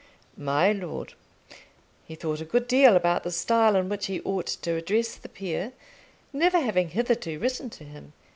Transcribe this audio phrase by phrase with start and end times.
[0.35, 1.13] MY LORD,
[2.05, 5.29] He thought a good deal about the style in which he ought to address the
[5.29, 5.73] peer,
[6.33, 8.13] never having hitherto written to him.